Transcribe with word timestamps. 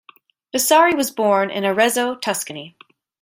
Vasari 0.51 0.95
was 0.97 1.11
born 1.11 1.51
in 1.51 1.63
Arezzo, 1.63 2.15
Tuscany. 2.15 2.75